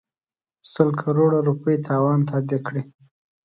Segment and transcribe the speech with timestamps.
[0.71, 2.81] سل کروړه روپۍ تاوان تادیه کړي.